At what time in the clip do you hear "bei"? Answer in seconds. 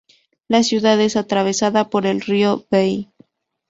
2.71-3.11